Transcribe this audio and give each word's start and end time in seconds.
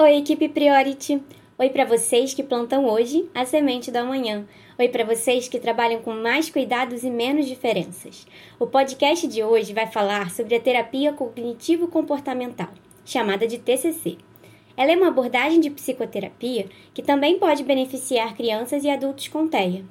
Oi, 0.00 0.18
equipe 0.18 0.48
Priority! 0.48 1.20
Oi 1.58 1.70
para 1.70 1.84
vocês 1.84 2.32
que 2.32 2.44
plantam 2.44 2.86
hoje 2.86 3.28
a 3.34 3.44
semente 3.44 3.90
do 3.90 3.96
amanhã. 3.96 4.46
Oi 4.78 4.88
para 4.88 5.04
vocês 5.04 5.48
que 5.48 5.58
trabalham 5.58 6.00
com 6.02 6.12
mais 6.12 6.48
cuidados 6.48 7.02
e 7.02 7.10
menos 7.10 7.48
diferenças. 7.48 8.24
O 8.60 8.66
podcast 8.68 9.26
de 9.26 9.42
hoje 9.42 9.72
vai 9.72 9.88
falar 9.88 10.30
sobre 10.30 10.54
a 10.54 10.60
terapia 10.60 11.12
cognitivo-comportamental, 11.12 12.68
chamada 13.04 13.44
de 13.44 13.58
TCC. 13.58 14.18
Ela 14.76 14.92
é 14.92 14.96
uma 14.96 15.08
abordagem 15.08 15.58
de 15.58 15.68
psicoterapia 15.68 16.66
que 16.94 17.02
também 17.02 17.36
pode 17.36 17.64
beneficiar 17.64 18.36
crianças 18.36 18.84
e 18.84 18.90
adultos 18.90 19.26
com 19.26 19.48
TEA. 19.48 19.84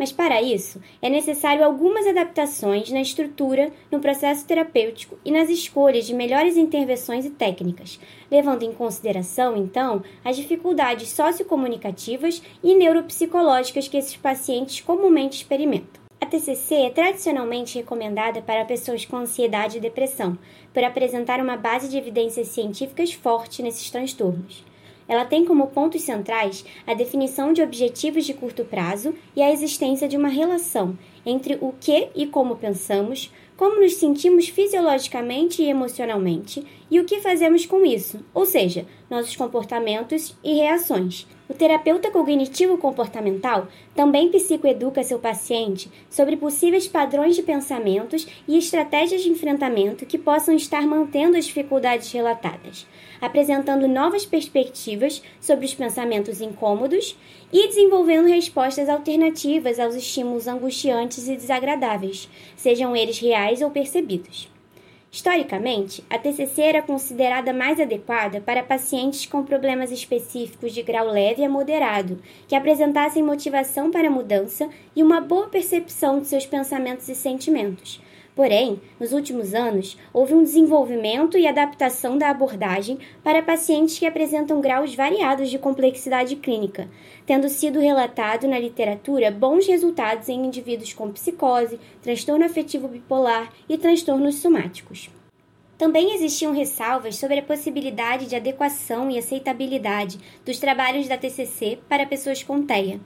Mas 0.00 0.10
para 0.10 0.40
isso, 0.40 0.80
é 1.02 1.10
necessário 1.10 1.62
algumas 1.62 2.06
adaptações 2.06 2.90
na 2.90 3.02
estrutura, 3.02 3.70
no 3.92 4.00
processo 4.00 4.46
terapêutico 4.46 5.18
e 5.22 5.30
nas 5.30 5.50
escolhas 5.50 6.06
de 6.06 6.14
melhores 6.14 6.56
intervenções 6.56 7.26
e 7.26 7.30
técnicas, 7.30 8.00
levando 8.30 8.62
em 8.62 8.72
consideração, 8.72 9.58
então, 9.58 10.02
as 10.24 10.38
dificuldades 10.38 11.10
sociocomunicativas 11.10 12.42
e 12.64 12.74
neuropsicológicas 12.74 13.88
que 13.88 13.98
esses 13.98 14.16
pacientes 14.16 14.80
comumente 14.80 15.36
experimentam. 15.36 16.00
A 16.18 16.24
TCC 16.24 16.76
é 16.76 16.90
tradicionalmente 16.90 17.76
recomendada 17.76 18.40
para 18.40 18.64
pessoas 18.64 19.04
com 19.04 19.18
ansiedade 19.18 19.76
e 19.76 19.80
depressão, 19.82 20.38
por 20.72 20.82
apresentar 20.82 21.40
uma 21.40 21.58
base 21.58 21.90
de 21.90 21.98
evidências 21.98 22.48
científicas 22.48 23.12
forte 23.12 23.62
nesses 23.62 23.90
transtornos. 23.90 24.69
Ela 25.10 25.24
tem 25.24 25.44
como 25.44 25.66
pontos 25.66 26.02
centrais 26.02 26.64
a 26.86 26.94
definição 26.94 27.52
de 27.52 27.60
objetivos 27.60 28.24
de 28.24 28.32
curto 28.32 28.64
prazo 28.64 29.12
e 29.34 29.42
a 29.42 29.50
existência 29.50 30.06
de 30.06 30.16
uma 30.16 30.28
relação 30.28 30.96
entre 31.24 31.58
o 31.60 31.74
que 31.80 32.08
e 32.14 32.26
como 32.26 32.56
pensamos, 32.56 33.32
como 33.56 33.78
nos 33.78 33.96
sentimos 33.96 34.48
fisiologicamente 34.48 35.62
e 35.62 35.68
emocionalmente 35.68 36.64
e 36.90 36.98
o 36.98 37.04
que 37.04 37.20
fazemos 37.20 37.66
com 37.66 37.84
isso, 37.84 38.24
ou 38.32 38.46
seja, 38.46 38.86
nossos 39.10 39.36
comportamentos 39.36 40.34
e 40.42 40.54
reações. 40.54 41.26
O 41.46 41.52
terapeuta 41.52 42.12
cognitivo 42.12 42.78
comportamental 42.78 43.66
também 43.92 44.30
psicoeduca 44.30 45.02
seu 45.02 45.18
paciente 45.18 45.90
sobre 46.08 46.36
possíveis 46.36 46.86
padrões 46.86 47.34
de 47.34 47.42
pensamentos 47.42 48.24
e 48.46 48.56
estratégias 48.56 49.22
de 49.22 49.30
enfrentamento 49.30 50.06
que 50.06 50.16
possam 50.16 50.54
estar 50.54 50.86
mantendo 50.86 51.36
as 51.36 51.46
dificuldades 51.46 52.10
relatadas, 52.12 52.86
apresentando 53.20 53.88
novas 53.88 54.24
perspectivas 54.24 55.22
sobre 55.40 55.66
os 55.66 55.74
pensamentos 55.74 56.40
incômodos 56.40 57.16
e 57.52 57.66
desenvolvendo 57.66 58.28
respostas 58.28 58.88
alternativas 58.88 59.80
aos 59.80 59.96
estímulos 59.96 60.46
angustiantes 60.46 61.09
e 61.18 61.36
desagradáveis, 61.36 62.28
sejam 62.56 62.94
eles 62.96 63.18
reais 63.18 63.62
ou 63.62 63.70
percebidos. 63.70 64.50
Historicamente, 65.12 66.04
a 66.08 66.16
TCC 66.16 66.62
era 66.62 66.82
considerada 66.82 67.52
mais 67.52 67.80
adequada 67.80 68.40
para 68.40 68.62
pacientes 68.62 69.26
com 69.26 69.42
problemas 69.42 69.90
específicos 69.90 70.72
de 70.72 70.82
grau 70.82 71.08
leve 71.08 71.44
a 71.44 71.48
moderado, 71.48 72.22
que 72.46 72.54
apresentassem 72.54 73.20
motivação 73.20 73.90
para 73.90 74.06
a 74.06 74.10
mudança 74.10 74.68
e 74.94 75.02
uma 75.02 75.20
boa 75.20 75.48
percepção 75.48 76.20
de 76.20 76.28
seus 76.28 76.46
pensamentos 76.46 77.08
e 77.08 77.16
sentimentos. 77.16 78.00
Porém, 78.40 78.80
nos 78.98 79.12
últimos 79.12 79.52
anos, 79.52 79.98
houve 80.14 80.32
um 80.32 80.42
desenvolvimento 80.42 81.36
e 81.36 81.46
adaptação 81.46 82.16
da 82.16 82.30
abordagem 82.30 82.98
para 83.22 83.42
pacientes 83.42 83.98
que 83.98 84.06
apresentam 84.06 84.62
graus 84.62 84.94
variados 84.94 85.50
de 85.50 85.58
complexidade 85.58 86.36
clínica, 86.36 86.88
tendo 87.26 87.50
sido 87.50 87.78
relatado 87.78 88.48
na 88.48 88.58
literatura 88.58 89.30
bons 89.30 89.66
resultados 89.66 90.30
em 90.30 90.46
indivíduos 90.46 90.94
com 90.94 91.12
psicose, 91.12 91.78
transtorno 92.00 92.46
afetivo 92.46 92.88
bipolar 92.88 93.52
e 93.68 93.76
transtornos 93.76 94.36
somáticos. 94.36 95.10
Também 95.76 96.14
existiam 96.14 96.54
ressalvas 96.54 97.16
sobre 97.16 97.40
a 97.40 97.42
possibilidade 97.42 98.24
de 98.24 98.36
adequação 98.36 99.10
e 99.10 99.18
aceitabilidade 99.18 100.18
dos 100.46 100.58
trabalhos 100.58 101.06
da 101.06 101.18
TCC 101.18 101.78
para 101.90 102.06
pessoas 102.06 102.42
com 102.42 102.62
TEA. 102.62 103.00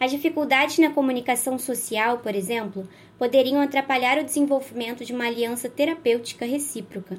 As 0.00 0.12
dificuldades 0.12 0.78
na 0.78 0.90
comunicação 0.90 1.58
social, 1.58 2.18
por 2.18 2.32
exemplo, 2.32 2.88
poderiam 3.18 3.60
atrapalhar 3.60 4.18
o 4.18 4.24
desenvolvimento 4.24 5.04
de 5.04 5.12
uma 5.12 5.26
aliança 5.26 5.68
terapêutica 5.68 6.46
recíproca. 6.46 7.18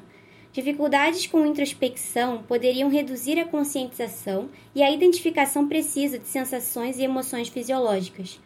Dificuldades 0.52 1.26
com 1.26 1.46
introspecção 1.46 2.42
poderiam 2.42 2.88
reduzir 2.88 3.38
a 3.38 3.44
conscientização 3.44 4.48
e 4.74 4.82
a 4.82 4.90
identificação 4.90 5.68
precisa 5.68 6.18
de 6.18 6.26
sensações 6.26 6.98
e 6.98 7.02
emoções 7.02 7.48
fisiológicas. 7.48 8.40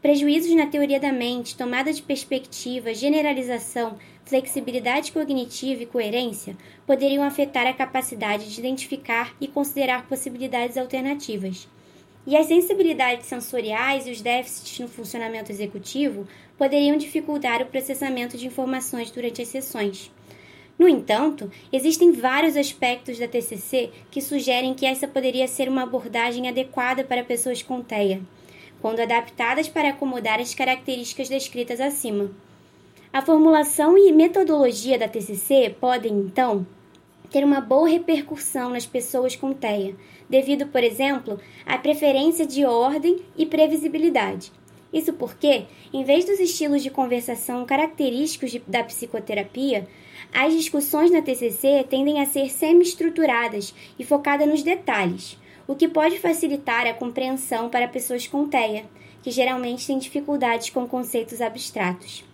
Prejuízos 0.00 0.54
na 0.56 0.66
teoria 0.66 0.98
da 0.98 1.12
mente, 1.12 1.54
tomada 1.54 1.92
de 1.92 2.00
perspectiva, 2.00 2.94
generalização, 2.94 3.98
flexibilidade 4.24 5.12
cognitiva 5.12 5.82
e 5.82 5.86
coerência 5.86 6.56
poderiam 6.86 7.22
afetar 7.22 7.66
a 7.66 7.74
capacidade 7.74 8.48
de 8.48 8.58
identificar 8.58 9.34
e 9.38 9.46
considerar 9.46 10.06
possibilidades 10.06 10.78
alternativas. 10.78 11.68
E 12.30 12.36
as 12.36 12.46
sensibilidades 12.46 13.26
sensoriais 13.26 14.06
e 14.06 14.12
os 14.12 14.20
déficits 14.20 14.78
no 14.78 14.86
funcionamento 14.86 15.50
executivo 15.50 16.28
poderiam 16.56 16.96
dificultar 16.96 17.60
o 17.60 17.66
processamento 17.66 18.38
de 18.38 18.46
informações 18.46 19.10
durante 19.10 19.42
as 19.42 19.48
sessões. 19.48 20.12
No 20.78 20.86
entanto, 20.88 21.50
existem 21.72 22.12
vários 22.12 22.56
aspectos 22.56 23.18
da 23.18 23.26
TCC 23.26 23.90
que 24.12 24.20
sugerem 24.20 24.74
que 24.74 24.86
essa 24.86 25.08
poderia 25.08 25.48
ser 25.48 25.68
uma 25.68 25.82
abordagem 25.82 26.48
adequada 26.48 27.02
para 27.02 27.24
pessoas 27.24 27.64
com 27.64 27.82
TEA, 27.82 28.20
quando 28.80 29.00
adaptadas 29.00 29.68
para 29.68 29.88
acomodar 29.88 30.38
as 30.38 30.54
características 30.54 31.28
descritas 31.28 31.80
acima. 31.80 32.30
A 33.12 33.20
formulação 33.20 33.98
e 33.98 34.12
metodologia 34.12 34.96
da 34.96 35.08
TCC 35.08 35.74
podem, 35.80 36.12
então, 36.12 36.64
ter 37.30 37.44
uma 37.44 37.60
boa 37.60 37.88
repercussão 37.88 38.70
nas 38.70 38.86
pessoas 38.86 39.36
com 39.36 39.52
TEA, 39.52 39.94
devido, 40.28 40.66
por 40.66 40.82
exemplo, 40.82 41.38
à 41.64 41.78
preferência 41.78 42.44
de 42.44 42.64
ordem 42.64 43.20
e 43.36 43.46
previsibilidade. 43.46 44.52
Isso 44.92 45.12
porque, 45.12 45.64
em 45.92 46.02
vez 46.02 46.24
dos 46.24 46.40
estilos 46.40 46.82
de 46.82 46.90
conversação 46.90 47.64
característicos 47.64 48.50
de, 48.50 48.58
da 48.66 48.82
psicoterapia, 48.82 49.86
as 50.32 50.52
discussões 50.52 51.10
na 51.10 51.22
TCC 51.22 51.84
tendem 51.88 52.20
a 52.20 52.26
ser 52.26 52.50
semi-estruturadas 52.50 53.74
e 53.98 54.04
focadas 54.04 54.48
nos 54.48 54.62
detalhes, 54.62 55.38
o 55.66 55.76
que 55.76 55.88
pode 55.88 56.18
facilitar 56.18 56.86
a 56.86 56.94
compreensão 56.94 57.68
para 57.68 57.86
pessoas 57.86 58.26
com 58.26 58.48
TEA, 58.48 58.84
que 59.22 59.30
geralmente 59.30 59.86
têm 59.86 59.98
dificuldades 59.98 60.70
com 60.70 60.86
conceitos 60.86 61.40
abstratos. 61.40 62.24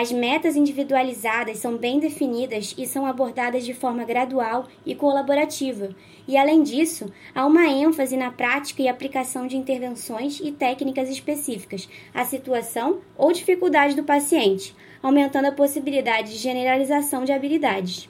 As 0.00 0.12
metas 0.12 0.54
individualizadas 0.54 1.58
são 1.58 1.76
bem 1.76 1.98
definidas 1.98 2.72
e 2.78 2.86
são 2.86 3.04
abordadas 3.04 3.64
de 3.64 3.74
forma 3.74 4.04
gradual 4.04 4.68
e 4.86 4.94
colaborativa. 4.94 5.88
E, 6.28 6.36
além 6.36 6.62
disso, 6.62 7.12
há 7.34 7.44
uma 7.44 7.66
ênfase 7.66 8.16
na 8.16 8.30
prática 8.30 8.80
e 8.80 8.86
aplicação 8.86 9.48
de 9.48 9.56
intervenções 9.56 10.38
e 10.38 10.52
técnicas 10.52 11.10
específicas 11.10 11.88
à 12.14 12.24
situação 12.24 13.00
ou 13.16 13.32
dificuldade 13.32 13.96
do 13.96 14.04
paciente, 14.04 14.72
aumentando 15.02 15.46
a 15.46 15.52
possibilidade 15.52 16.30
de 16.30 16.38
generalização 16.38 17.24
de 17.24 17.32
habilidades. 17.32 18.08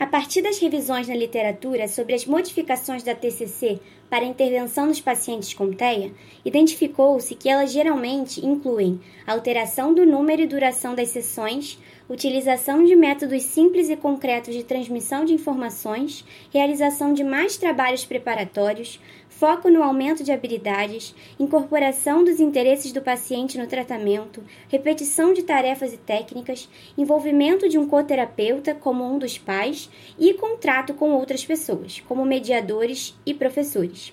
A 0.00 0.06
partir 0.06 0.40
das 0.40 0.58
revisões 0.58 1.08
na 1.08 1.14
literatura 1.14 1.86
sobre 1.86 2.14
as 2.14 2.24
modificações 2.24 3.02
da 3.02 3.14
TCC 3.14 3.78
para 4.08 4.24
intervenção 4.24 4.86
nos 4.86 4.98
pacientes 4.98 5.52
com 5.52 5.74
TEA, 5.74 6.10
identificou-se 6.42 7.34
que 7.34 7.50
elas 7.50 7.70
geralmente 7.70 8.44
incluem 8.44 8.98
alteração 9.26 9.92
do 9.92 10.06
número 10.06 10.40
e 10.40 10.46
duração 10.46 10.94
das 10.94 11.10
sessões, 11.10 11.78
utilização 12.10 12.84
de 12.84 12.96
métodos 12.96 13.44
simples 13.44 13.88
e 13.88 13.96
concretos 13.96 14.52
de 14.52 14.64
transmissão 14.64 15.24
de 15.24 15.32
informações, 15.32 16.24
realização 16.52 17.14
de 17.14 17.22
mais 17.22 17.56
trabalhos 17.56 18.04
preparatórios, 18.04 19.00
foco 19.28 19.70
no 19.70 19.80
aumento 19.80 20.24
de 20.24 20.32
habilidades, 20.32 21.14
incorporação 21.38 22.24
dos 22.24 22.40
interesses 22.40 22.90
do 22.90 23.00
paciente 23.00 23.56
no 23.56 23.68
tratamento, 23.68 24.42
repetição 24.68 25.32
de 25.32 25.44
tarefas 25.44 25.92
e 25.92 25.96
técnicas, 25.96 26.68
envolvimento 26.98 27.68
de 27.68 27.78
um 27.78 27.86
coterapeuta 27.86 28.74
como 28.74 29.04
um 29.04 29.16
dos 29.16 29.38
pais 29.38 29.88
e 30.18 30.34
contrato 30.34 30.92
com 30.94 31.12
outras 31.12 31.44
pessoas, 31.44 32.02
como 32.08 32.24
mediadores 32.24 33.14
e 33.24 33.32
professores. 33.32 34.12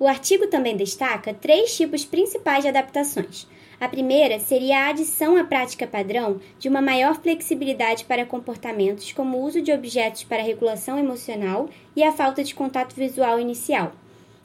O 0.00 0.06
artigo 0.06 0.46
também 0.46 0.76
destaca 0.76 1.34
três 1.34 1.76
tipos 1.76 2.04
principais 2.06 2.62
de 2.62 2.68
adaptações. 2.68 3.46
A 3.80 3.88
primeira 3.88 4.40
seria 4.40 4.80
a 4.80 4.88
adição 4.88 5.36
à 5.36 5.44
prática 5.44 5.86
padrão 5.86 6.40
de 6.58 6.68
uma 6.68 6.82
maior 6.82 7.14
flexibilidade 7.14 8.04
para 8.04 8.26
comportamentos 8.26 9.12
como 9.12 9.38
o 9.38 9.44
uso 9.44 9.62
de 9.62 9.70
objetos 9.70 10.24
para 10.24 10.42
regulação 10.42 10.98
emocional 10.98 11.68
e 11.94 12.02
a 12.02 12.10
falta 12.10 12.42
de 12.42 12.56
contato 12.56 12.96
visual 12.96 13.38
inicial. 13.38 13.92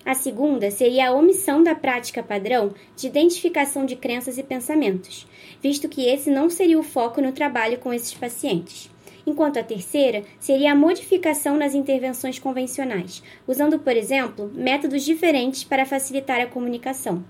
A 0.06 0.14
segunda 0.14 0.70
seria 0.70 1.08
a 1.08 1.14
omissão 1.14 1.64
da 1.64 1.74
prática 1.74 2.22
padrão 2.22 2.76
de 2.96 3.08
identificação 3.08 3.88
de 3.88 3.96
crenças 3.96 4.38
e 4.38 4.44
pensamentos, 4.44 5.26
visto 5.64 5.90
que 5.90 6.08
esse 6.08 6.30
não 6.30 6.48
seria 6.48 6.78
o 6.78 6.84
foco 6.84 7.20
no 7.20 7.32
trabalho 7.32 7.80
com 7.80 7.92
esses 7.92 8.14
pacientes. 8.14 8.88
Enquanto 9.26 9.58
a 9.58 9.64
terceira 9.64 10.24
seria 10.40 10.74
a 10.74 10.76
modificação 10.76 11.58
nas 11.58 11.74
intervenções 11.74 12.38
convencionais, 12.38 13.24
usando, 13.48 13.80
por 13.80 13.98
exemplo, 13.98 14.52
métodos 14.54 15.04
diferentes 15.04 15.64
para 15.64 15.88
facilitar 15.88 16.40
a 16.40 16.46
comunicação. 16.46 17.24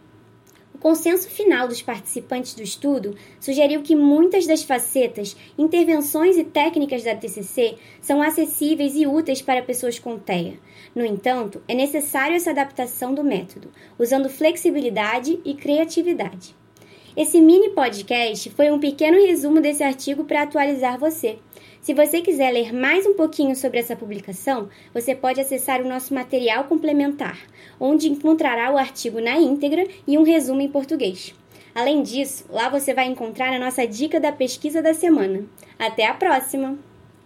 Consenso 0.83 1.29
final 1.29 1.65
dos 1.65 1.81
participantes 1.81 2.53
do 2.53 2.61
estudo 2.61 3.15
sugeriu 3.39 3.81
que 3.81 3.95
muitas 3.95 4.45
das 4.45 4.63
facetas, 4.63 5.33
intervenções 5.57 6.35
e 6.35 6.43
técnicas 6.43 7.05
da 7.05 7.15
TCC 7.15 7.77
são 8.01 8.21
acessíveis 8.21 8.93
e 8.93 9.07
úteis 9.07 9.41
para 9.41 9.63
pessoas 9.63 9.97
com 9.97 10.19
TEA. 10.19 10.59
No 10.93 11.05
entanto, 11.05 11.63
é 11.69 11.73
necessário 11.73 12.35
essa 12.35 12.49
adaptação 12.49 13.13
do 13.13 13.23
método, 13.23 13.71
usando 13.97 14.29
flexibilidade 14.29 15.39
e 15.45 15.53
criatividade. 15.53 16.53
Esse 17.15 17.39
mini 17.39 17.69
podcast 17.69 18.49
foi 18.49 18.71
um 18.71 18.79
pequeno 18.79 19.23
resumo 19.23 19.61
desse 19.61 19.83
artigo 19.83 20.23
para 20.23 20.41
atualizar 20.41 20.97
você. 20.97 21.37
Se 21.79 21.93
você 21.93 22.21
quiser 22.21 22.49
ler 22.49 22.73
mais 22.73 23.05
um 23.05 23.13
pouquinho 23.13 23.55
sobre 23.55 23.77
essa 23.77 23.95
publicação, 23.95 24.67
você 24.91 25.13
pode 25.13 25.39
acessar 25.39 25.79
o 25.79 25.87
nosso 25.87 26.11
material 26.11 26.63
complementar, 26.63 27.37
onde 27.79 28.09
encontrará 28.09 28.73
o 28.73 28.79
artigo 28.79 29.21
na 29.21 29.37
íntegra 29.37 29.85
e 30.07 30.17
um 30.17 30.23
resumo 30.23 30.61
em 30.61 30.69
português. 30.69 31.35
Além 31.75 32.01
disso, 32.01 32.45
lá 32.49 32.67
você 32.67 32.95
vai 32.95 33.05
encontrar 33.05 33.53
a 33.53 33.59
nossa 33.59 33.85
dica 33.85 34.19
da 34.19 34.31
pesquisa 34.31 34.81
da 34.81 34.95
semana. 34.95 35.45
Até 35.77 36.07
a 36.07 36.15
próxima! 36.15 36.79